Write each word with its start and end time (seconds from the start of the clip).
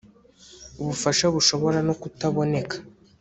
ubufasha 0.81 1.25
bushobora 1.35 1.79
no 1.87 1.93
kutaboneka 2.01 2.75